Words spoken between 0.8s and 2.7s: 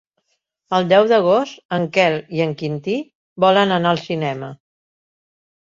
deu d'agost en Quel i en